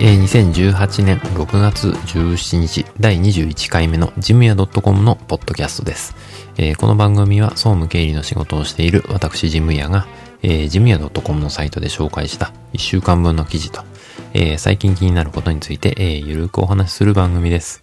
[0.00, 6.14] えー、2018年6月17日第21回目のジムヤ .com のポッドキャストです。
[6.56, 10.06] えー、この番組は総務経理の仕事をしている私ジムヤが、
[10.42, 13.82] えー、ジムヤ .com のサイトで紹介した1週間分の記事と、
[14.34, 17.82] えー、最近気になることについて、えー、ゆるくお話しする番組です。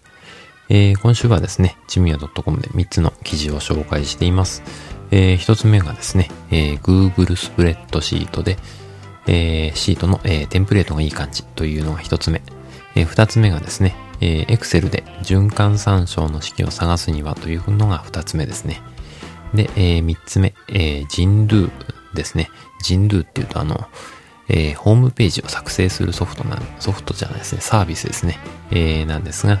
[0.70, 4.62] えー、今週はですね、ジムヤ .com で3つの記事を紹介しています。
[5.10, 8.56] えー、1つ目がですね、えー、Google スプレッドシートで、
[9.26, 12.42] えー、シートの、えー、テンプレートがいい感じというのが一つ目。
[12.94, 18.80] えー、二つ目がですね、えー、Excel で循環参照の式を探すにはというのが二つ目ですね。
[19.54, 21.70] で、えー、三つ目、えー、Jindu
[22.14, 22.48] ですね。
[22.84, 23.88] Jindu っていうとあの、
[24.48, 28.38] えー、ホームページを作成するソフトな、ソフトじゃないですね、サービスですね。
[28.70, 29.58] えー、なんですが、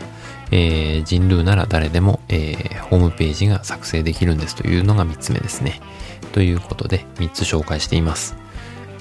[0.50, 5.80] えー、Jindu なら誰でも、えー、ホームページが作成できるんですというのが三つ目ですね。
[6.32, 8.36] ということで、三つ紹介しています。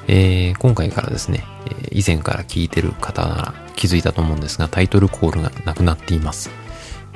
[0.07, 1.43] えー、今回からですね、
[1.91, 6.49] 以前から聞いてる方なら気づいたと思うんですが、タイトルコールがなくなっています。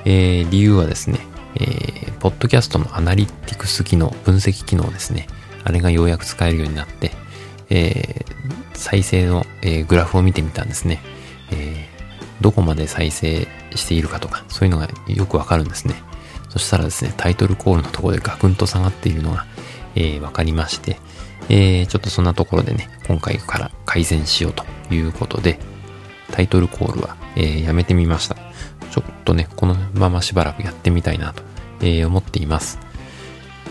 [0.05, 1.19] えー、理由はですね、
[1.55, 5.27] えー、ポッドキャストのアナリティクス機能、分析機能ですね。
[5.63, 7.11] あれがようやく使えるようになって、
[7.69, 11.01] えー、再生の、えー、グラフを見てみたんですね。
[11.51, 15.95] えー、どこまで再生しているかとか、そういうのがよくわかるんですね。
[16.49, 19.45] そしたらですね、タイトルコールのところでガクンと下がっているのが、
[19.95, 20.97] えー、わかりまして、
[21.49, 25.59] えー、ちょっとそんなところでね、今回から改善しようということで、
[26.31, 28.35] タイトルコールは、えー、やめてみました。
[28.91, 31.43] ちょっとね、このまましばらくやってみたいなと、
[31.81, 32.79] えー、思っています。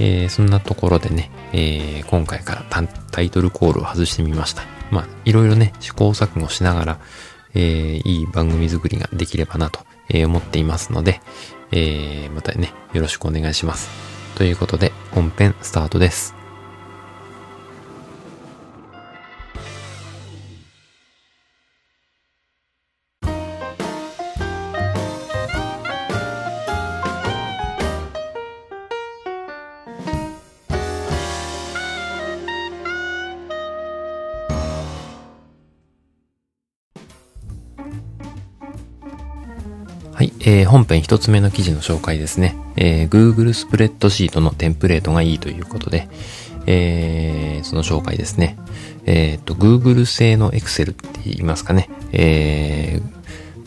[0.00, 2.64] えー、そんなところでね、え、今回から
[3.10, 4.62] タイトルコールを外してみました。
[4.90, 6.98] まあ、いろいろね、試行錯誤しながら、
[7.54, 11.20] えー、いい番組作りができればなと、え、思っていますので、
[11.72, 13.88] え、またね、よろしくお願いします。
[14.36, 16.37] ということで、本編スタートです。
[40.18, 42.56] はい、えー、本編一つ目の記事の紹介ですね。
[42.74, 46.08] えー、Google スプレッドシートのテンプレートがいいということで、
[46.66, 48.58] えー、その紹介ですね。
[49.06, 51.88] えっ、と、Google 製の Excel って言いますかね。
[52.10, 53.00] え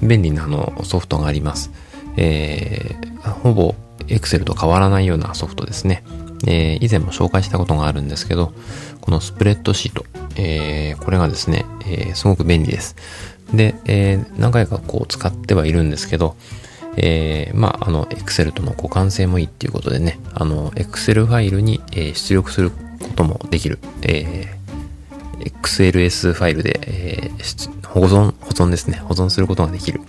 [0.02, 1.72] ー、便利なあのソフトがあります。
[2.18, 3.74] えー、ほぼ
[4.08, 6.04] Excel と変わらないようなソフトですね。
[6.46, 8.52] えー、以前も紹介したことがあるんですけど、
[9.00, 12.98] このスプレッドシート、えー、これがですね、えー、すごく便利です。
[13.54, 16.36] で、えー、何回かこう使ってはいるんですけど、
[16.98, 22.78] えー、まあ、あの、Excel との互換性もいいっていうことでね、あの、Excel ファイルに、え、出力するこ
[23.16, 24.62] ともできる、えー、
[25.62, 30.02] XLS ファイルで、えー、保存、保存ですね、保存することができる、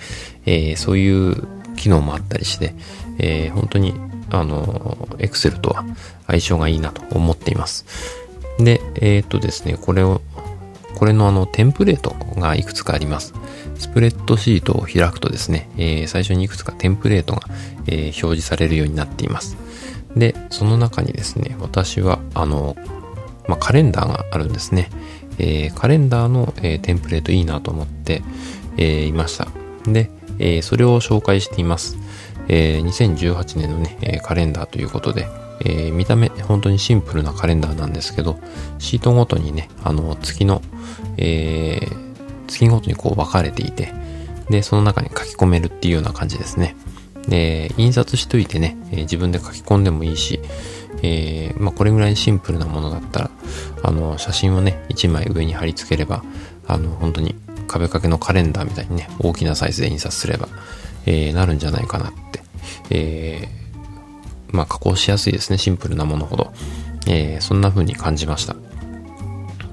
[0.46, 2.74] えー、そういう機能もあったりして、
[3.18, 3.94] えー、本当に、
[4.30, 5.84] あの、Excel とは
[6.26, 7.84] 相性がいいなと思っています。
[8.58, 10.20] で、えっ、とですね、これを
[10.94, 13.34] これのあのテンプレートがいくつかあります。
[13.78, 17.42] スプレッドシートを開くとですね、えー、最初にいくつかテンプレートが、
[17.86, 19.56] えー、表示されるようになっています。
[20.16, 22.76] で、その中にですね、私はあの、
[23.48, 24.90] まあ、カレンダーがあるんですね。
[25.38, 28.22] えー、カレンダーの、えテンプレートいいなと思って、
[28.76, 29.48] えいました。
[29.86, 31.96] で、えそれを紹介しています。
[32.48, 35.26] え2018年のね、カレンダーということで、
[35.64, 38.38] えー、見た目本当にシンプルなカレンダーなんですけど、
[38.78, 40.62] シートごとにね、あの月の、
[41.16, 43.92] えー、月ごとにこう分かれていて、
[44.50, 46.76] で、その中に書き込めるっていうような感じですね。
[47.28, 50.40] で、印刷しといてね、えー、自分で書き込んでもいいし、
[51.02, 53.30] えー、まあ、これぐらいシンプルなものだったら、
[53.82, 56.24] あの、写真をね、1枚上に貼り付ければ、
[56.66, 57.34] あの、本当に
[57.68, 60.48] 壁掛けのカレンダーみたいにね、大きなサイズで印刷すれば、
[61.06, 62.42] えー、なるんじゃないかなって、
[62.90, 63.48] え、
[64.52, 65.58] まあ、加工しやすいですね。
[65.58, 66.52] シンプルなものほど。
[67.06, 68.54] えー、そんな風に感じました。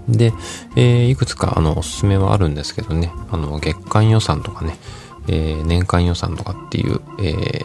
[0.08, 0.34] で、
[0.76, 4.78] えー、いくつかあのおすすめはあるんですけどね、あの月間予算とかね、
[5.28, 7.64] えー、年間予算とかっていう、え、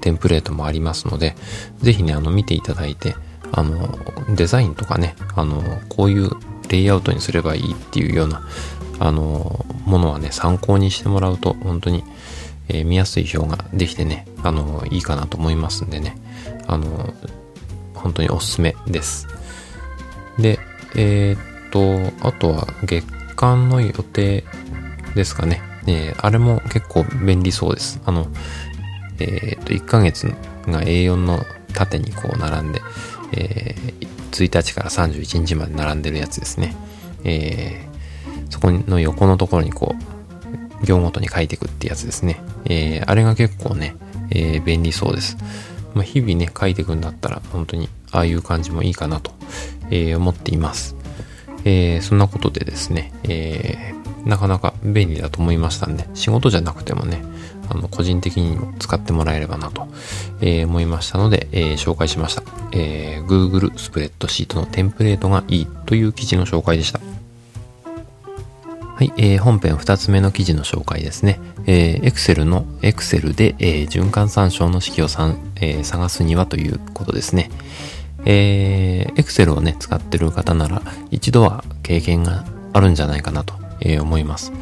[0.00, 1.36] テンプレートもありますので、
[1.80, 3.16] ぜひね、あの見ていただいて、
[3.52, 3.98] あの
[4.36, 6.30] デザインとかね、あのこういう
[6.68, 8.42] レイアウトにすればいいっていうような
[8.98, 12.04] あのものはね、参考にしてもらうと本当に、
[12.68, 16.16] え、見やすい表ができてね、あのいいかなと思いますんでね、
[16.70, 17.12] あの、
[17.94, 19.26] 本当におすすめです。
[20.38, 20.58] で、
[20.94, 24.44] えー、っと、あとは月間の予定
[25.14, 25.60] ですかね。
[25.86, 28.00] えー、あれも結構便利そうです。
[28.04, 28.28] あの、
[29.18, 30.28] えー、っと、1ヶ月
[30.68, 31.44] が A4 の
[31.74, 32.80] 縦にこう並んで、
[33.32, 36.76] えー、1日から31日まで並んでるやつですね。
[37.24, 39.96] えー、そこの横のところにこ
[40.82, 42.40] う、行ごとに書いていくってやつですね。
[42.64, 43.96] えー、あれが結構ね、
[44.30, 45.36] えー、便利そうです。
[45.94, 49.32] まあ、日々ね、書いていくんだったら、本当に、ああいう感じもいいかなと、
[49.90, 50.96] えー、思っています。
[51.64, 57.22] えー、そんなことでですね、えー、なかなか便利だと思いましたんで、仕事じゃなくてもね、
[57.68, 59.88] あの、個人的にも使ってもらえればなと、
[60.40, 62.42] えー、思いましたので、えー、紹介しました。
[62.72, 67.00] えー、Google スプレッドシートのテンプレートがいいという記事の紹介でした。
[69.00, 71.40] はい、えー、本編2つ目の記事の紹介ですね。
[71.66, 77.50] えー、Excel の Excel で、えー、循環参照の式をさん、えー、探すにはということですね。
[78.26, 82.44] えー、Excel をね、使ってる方なら一度は経験が
[82.74, 84.52] あるんじゃないかなと、えー、思います。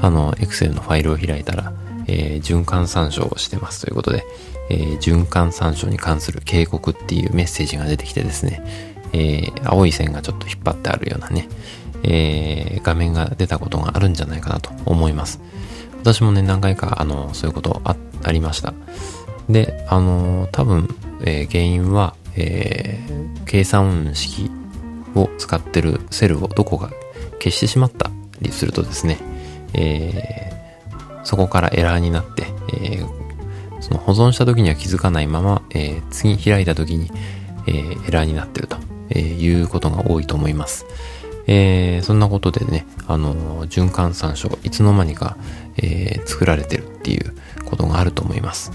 [0.00, 1.72] あの、Excel のファイルを開いたら、
[2.06, 4.24] えー、循環参照をしてますということで、
[4.70, 8.62] えー、循環参照に関する警告っていうメッセージが出てきてですね、
[9.12, 11.48] えー、青い線がちょっと引っ張ってあるようなね、
[12.04, 15.40] えー、画面が出たことがあるんじゃないかなと思います。
[16.00, 18.72] 私もね、何回か、あの、そういうことあ、ありました。
[19.48, 24.50] で、あの、多分、えー、原因は、えー、計算式
[25.14, 26.90] を使ってるセルをどこか
[27.40, 28.10] 消してしまった
[28.40, 29.18] りするとですね、
[29.74, 37.10] えー、そこからエラーになって、えー、その保存した時には気づかないまま、えー、次開いた時に、
[37.66, 38.76] えー、エラーになってると、
[39.10, 40.86] えいうことが多いと思います。
[41.48, 45.36] えー、そんなことでね、あの、循環参照、いつの間にか、
[45.78, 47.34] えー、作られてるっていう
[47.64, 48.70] ことがあると思います。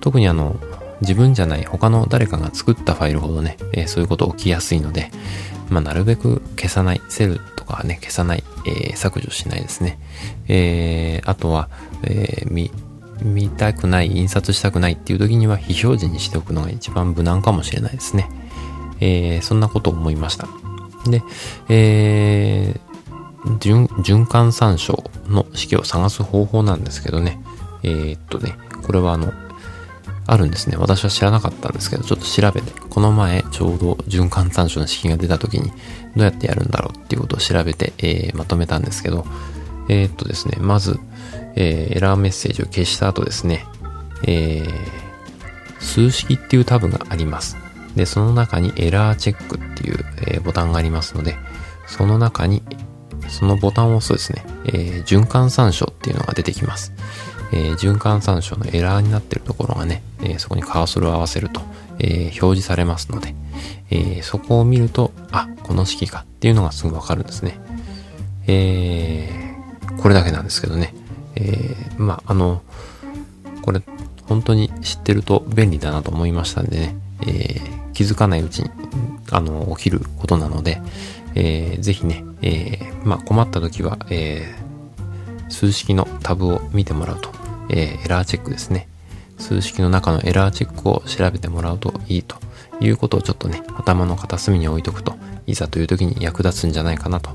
[0.00, 0.56] 特にあの、
[1.00, 5.10] 自分じゃない他の誰かが作ったファイルほどね、えー、そういうこと起きやすいので、
[5.68, 9.98] まあ、なるべく消さない、セルとかね、消さない、えー、削除しないですね。
[10.46, 11.68] えー、あとは、
[12.04, 12.70] え、見、
[13.20, 18.28] 見たくない、印刷したくないっていう時には非表示にしておくのが一番無難かもしれないですね。
[19.00, 20.46] え、そんなことを思いました。
[21.06, 21.22] で、
[21.68, 27.40] えー、循循環参照の式を探す方法なんですけどね。
[27.82, 28.56] えー、っとね、
[28.86, 29.32] これはあの、
[30.26, 30.76] あるんですね。
[30.76, 35.74] 私は知らなかったんですけど、ちょっと調べて、この前ちょうど循環参照の式が出た時に、ど
[36.18, 39.26] うやってやるんだろうっていうことを調べて、えー、まとめたんですけど、
[39.88, 41.00] えー、っとですね、まず、
[41.56, 43.66] えー、エラーメッセージを消した後ですね、
[44.24, 47.56] えー、数式っていうタブがあります。
[47.96, 51.36] で、その中にエラーチェックっていう、えー、ボタンがありますので、
[51.86, 52.62] その中に、
[53.28, 56.92] そのボタンを押すとですね、えー、循環参照っていうのが出てきます。
[57.52, 61.60] えー、循環参照のエラーになっているところがね、えそこにカーソルを合わせると、
[61.98, 63.34] え表示されますので、
[63.90, 67.60] えそこを見ると、あ、この式かっていうのがすぐわかるんですね。
[68.46, 69.28] え
[69.98, 70.94] これだけなんですけどね。
[71.34, 72.62] えまあ、あの、
[73.60, 73.82] これ、
[74.26, 78.70] 本当に知ってると便利だなと思いましたんでね、えー、気づかないうちに、
[79.30, 80.80] あの、起きることなので、
[81.34, 87.30] えー、ぜひね、えー、まあ、困った時は、えー、数式のタブを見てもらうと、
[87.70, 88.88] えー、エラーチェックですね。
[89.38, 92.36] 数式の中のエラーチェックを調べてもらうといいと
[92.80, 95.16] いうことをちょっとね、頭の片隅に置いとくと、
[95.46, 97.30] いざという時に役立つんじゃないかなと、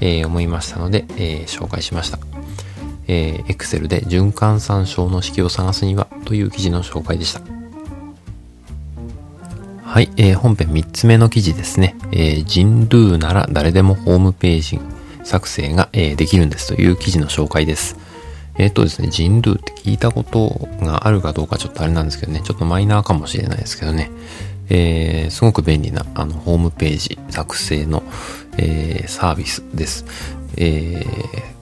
[0.00, 2.18] えー、思いましたので、えー、紹介しました。
[3.06, 7.59] えー、Excel で循環参照の式を探すにはという記事の紹介でした。
[9.90, 11.96] はい、えー、本編3つ目の記事ですね。
[12.12, 14.78] えー、ジンドゥなら誰でもホームページ
[15.24, 17.96] 作成が、えー、できるんですという記事の紹介です。
[18.56, 24.12] えっ、とですね、ジンドゥって聞いたことがあるかどうかちょっとあれなんですけどね、ちょっとマイナーかもしれないですけどね、
[24.68, 28.04] えー、すごく便利なあのホームページ作成の、
[28.58, 30.04] えー、サービスです。
[30.56, 31.02] え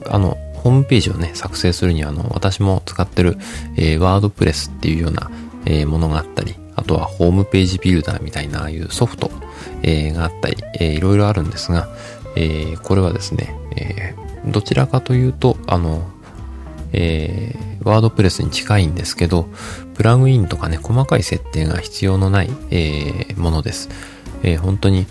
[0.01, 3.39] ー、あの、ホームページをね、作成するには、あの、私も使ってる、
[3.75, 5.31] えー、ワードプレスっていうような、
[5.65, 9.29] えー、ものがあったり、あとはホームページビルダーみたいなああいうソフト、
[9.83, 11.89] えー、があったり、えー、いろいろあるんですが、
[12.35, 16.09] えー、これはですね、えー、どちらかというと、あの、
[16.93, 19.49] えー、ワードプレスに近いんですけど、
[19.95, 23.89] プラグインとかね、細かい設定が必要のない、えー、ものです。
[24.43, 25.05] えー、本当に、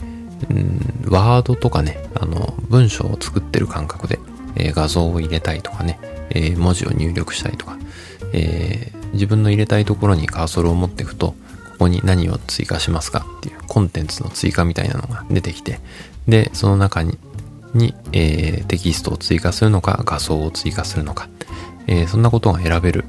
[0.50, 4.18] うん、ワードとかね、あの、文章を作ってる感覚で、
[4.56, 5.98] えー、画像を入れたいとかね、
[6.30, 7.76] えー、文字を入力したいとか、
[8.32, 11.34] えー、自分の入れたいところにカーソルを持っていくと、
[11.78, 15.78] ここに何を追加しますかっていうコンテンツの追加みたいなのが出てきて、
[16.26, 17.16] で、その中に、
[17.72, 21.28] にえー、テキストを追加するのか、画像を追加するのか、
[21.86, 23.04] えー、そんなことが選べる、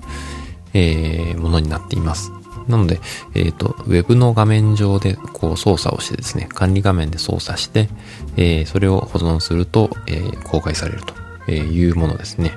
[0.76, 2.32] えー、ものになっています。
[2.68, 3.00] なので、
[3.34, 7.90] えっ、ー、と、ウェブの画面上でこう操作をしてですね、管理画面で操作して、
[8.38, 11.02] えー、それを保存すると、えー、公開される
[11.48, 12.52] というものですね。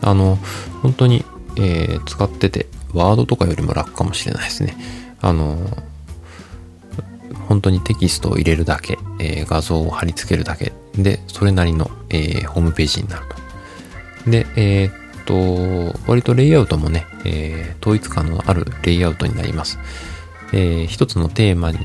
[0.00, 0.38] あの、
[0.82, 4.74] 本当に、えー、使ってて、ワードとかよりも楽かもしれないですね。
[5.20, 5.56] あの、
[7.48, 13.26] 本当にテキストを入れるだけ、えー、画像を貼り付けるだけで、それなりの、えー、ホームページになる
[14.24, 14.30] と。
[14.30, 19.78] で、えー、っと、割とレイアウトもね、え、統一感のあるレイアウトになります。
[20.52, 21.78] えー、一つのテーマに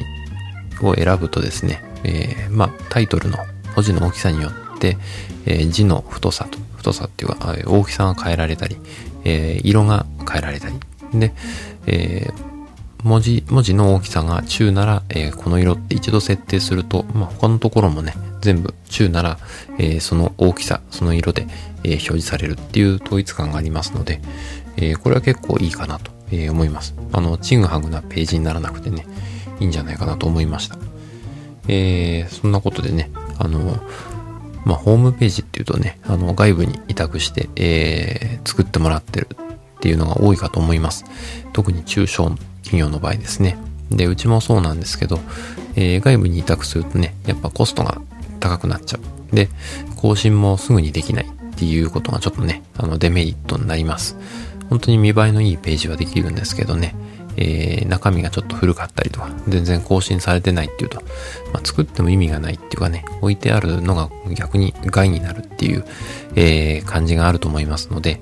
[0.81, 3.37] を選ぶとですね、え、まあ、タイトルの
[3.75, 4.97] 文字の大きさによって、
[5.45, 8.77] え、字の太さと、太さっていうか、大きさが変えられたり、
[9.23, 10.75] え、色が変えられたり、
[11.13, 11.33] で、
[11.87, 12.52] えー、
[13.03, 19.37] 文字、文字の大きさが中なら、えー、この色って一度設定すると、まあ、他のところもね、全部中なら、
[19.77, 21.45] えー、その大きさ、その色で、
[21.83, 24.21] えー、表示されるっていう統一感がありますので、
[24.77, 26.95] えこれは結構いいかなと、え思います。
[27.11, 29.05] あの、チングハグなページにならなくてね、
[29.59, 30.77] いいんじゃないかなと思いました。
[31.67, 33.79] えそんなことでね、あの、
[34.65, 39.27] まあ、ホームページっていうとね、あの、外部に委託して、え作ってもらってる
[39.75, 41.05] っていうのが多いかと思います。
[41.51, 42.35] 特に中小
[42.73, 43.55] 企業の場合ですね。
[43.91, 45.19] で、うちもそうなんですけど、
[45.75, 48.01] えー、外部に委託するとね、やっぱコストが
[48.39, 48.99] 高くなっちゃ
[49.31, 49.35] う。
[49.35, 49.49] で、
[49.95, 54.17] 更新もすぐにできないっていうことがちょっとね、あのデメリットになります。
[54.69, 56.95] 本当に見栄えのいいページはできるんですけどね、
[57.37, 60.99] えー、中身がちょっと古かったりとか、全然更新されてないっていうと、
[61.53, 65.85] まあ、作っても意味がないっていうかね、置いてあるのが逆に害になるっていう、
[66.35, 68.19] えー、感じがあると思いますので、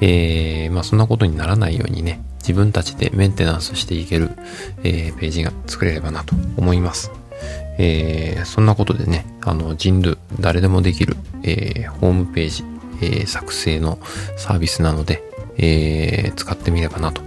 [0.00, 4.30] えー、まあそんなことにならないようにね、自分たちでメンテナンスしていける、
[4.82, 7.10] えー、ページが作れればなと思います。
[7.78, 12.64] えー、そんなことでね、あの、人類、誰でもできる、えー、ホームページ、
[13.00, 13.98] え、作成の
[14.36, 15.22] サービスなので、
[15.56, 17.22] え、使ってみればなと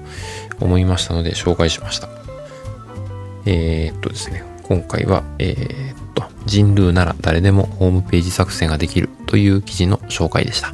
[0.59, 2.09] 思いましたので紹介しました。
[3.45, 5.57] えー、っとですね、今回は、え、っ
[6.13, 10.73] と、人類なら誰でもホームページ作成ができるという記事の紹介でした。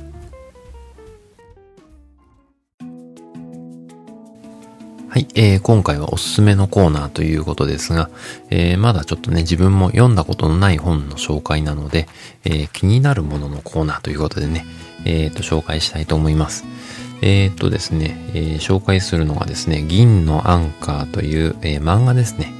[5.13, 8.09] はい、えー、今回はおすすめのコーナーということですが、
[8.49, 12.07] えー、まだちょっとね、自分も読んだことのない本の紹介なので、
[12.45, 14.65] えー、気になるもののコーナーということでね、
[15.05, 16.65] えー、と、紹介したいと思います。
[17.21, 22.51] えー、とですね、えー、紹介するのがですね、銀のアンカーという、えー、漫画ですね。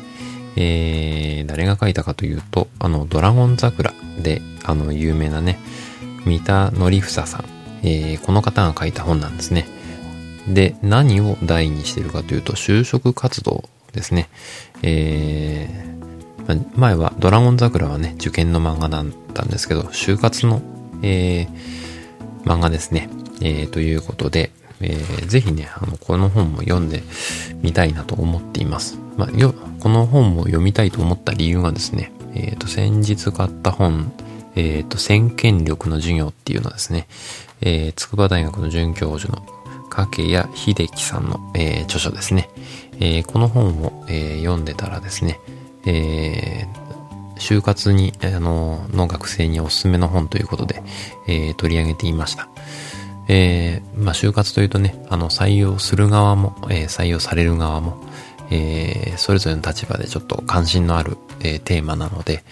[0.55, 5.57] えー、誰が書いたかというと、あの、ドラゴン桜で、あの、有名なね、
[6.27, 7.45] 三田則房さん、
[7.81, 9.65] えー、この方が書いた本なんですね。
[10.47, 14.29] で、何を題にしているかというと、就職活動ですね。
[14.81, 20.61] えー、前はドラゴン桜はね、受験の漫画だったんですけど、就活の、
[21.01, 23.09] えー、漫画ですね。
[23.41, 27.03] えー、ということで、えー、ぜひね、あの、この本も読んで
[27.61, 28.97] みたいなと思っています。
[29.17, 34.11] まあ、よ、この本も読みたいと思った理由がですね、えっ、ー、と、先日買った本、
[34.55, 37.07] えっ、ー、と、先見力の授業っていうのはですね、
[37.61, 39.45] えー、筑波大学の准教授の
[39.93, 42.49] 掛谷秀樹さんの、えー、著書ですね。
[42.99, 45.39] えー、この本を、えー、読んでたらですね、
[45.85, 46.65] え
[47.37, 50.81] 就活に、あの、の学生におすすめの本ということで、
[51.27, 52.47] え取り上げていました。
[53.27, 57.97] えまあ、就活というとね、あの、採用する側も、え採用される側も、
[58.49, 62.43] えそれぞれの立場でちょっと関心のある、えテーマなので、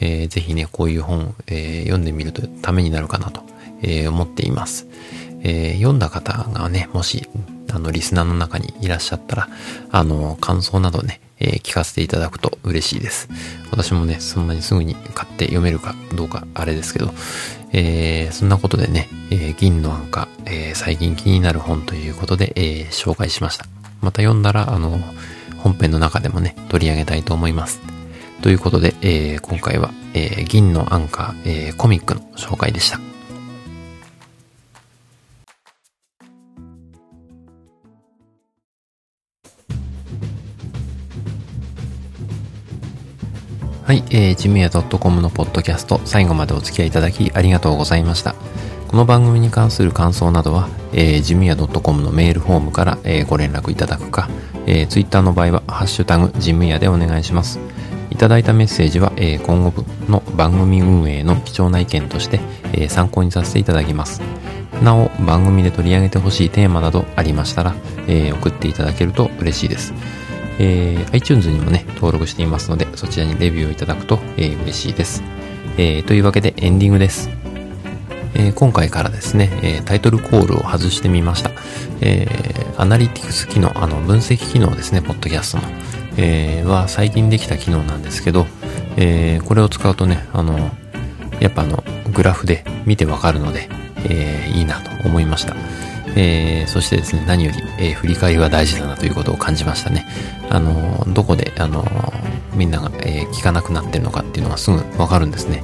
[0.00, 3.42] えー、ぜひね、こういう本、え読んでみるとためになるかなと、
[3.82, 4.86] え思っています。
[5.42, 7.28] えー、読んだ方がね、もし、
[7.72, 9.48] あの、リスナーの中にいらっしゃったら、
[9.90, 13.28] あの、感想などね、えー、聞かせていただくと嬉しいです。
[13.70, 17.12] 私もね、そんなにすぐに買って読めるかどうかあれですけど、
[17.72, 23.66] えー、そんなことでね、えー、銀の案か、え最近気になる本ということで、え紹介しました。
[24.00, 25.00] また読んだら、あの、
[25.58, 27.80] 本編の中でもね、取り上げたいと思います。
[28.42, 33.05] ということで、え今回は、え銀のアンカー、えコミックの紹介でした。
[43.86, 48.34] はい、えー、ジムヤ .com のポッドキャスト、最後までお付き合いいただきありがとうございました。
[48.88, 54.28] この番組に関する感想などは、えー、ジムヤ .com のメールフォームから、えー、ご連絡いただくか、
[54.66, 57.60] えー、ツイッターの場合は、ハッシュタグ、ジムヤでお願いします。
[58.10, 62.40] いただいたメッセージは、えー、今後の番組運営の貴重な意見として、
[62.72, 64.20] えー、参考にさせていただきます。
[64.82, 67.76] なお、番組で取り上げてほしいテーマなどありましたら、
[68.08, 69.94] えー、送っていただけると嬉しいです。
[70.58, 75.22] えー、iTunes にもね、登録していますので、そちらにレビューをいただくと、えー、嬉しいです。
[75.78, 77.30] えー、というわけでエンディングです。
[78.34, 81.50] えー、今回からですね、えー、タイトルコールを外してみました。
[82.00, 85.64] えー、アナリティクス機能、あの、分析機能ですね、ポッドキャストの。
[86.18, 88.46] えー、は最近できた機能なんですけど、
[88.96, 90.70] えー、これを使うとね、あの、
[91.40, 93.68] やっぱあの、グラフで見てわかるので、
[94.04, 95.54] えー、いいなと思いました。
[96.16, 100.06] えー、そしてですね、何より、えー、振り返りは大事だなということを感じましたね。
[100.50, 101.84] あの、どこで、あの、
[102.54, 105.62] みんなが、えー、聞かなくなってるのかっていうのがすぐわかるんですね。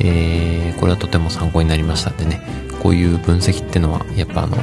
[0.00, 2.40] えー、これはとても参考になりましたんでね、
[2.82, 4.56] こういう分析ってのは、やっぱあの、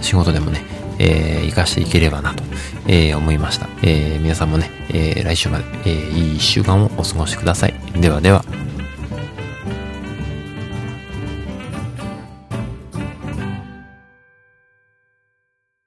[0.00, 0.62] 仕事でもね、
[0.98, 2.42] えー、活かしていければなと、
[2.86, 3.68] えー、思いました。
[3.82, 7.74] えー、皆さんもね、えー、来週まで、えー、いい一週間をお過ごしください。
[8.00, 8.44] ではでは。